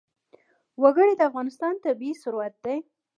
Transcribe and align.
وګړي 0.81 1.13
د 1.17 1.21
افغانستان 1.29 1.73
طبعي 1.83 2.11
ثروت 2.21 2.53
دی. 2.65 2.77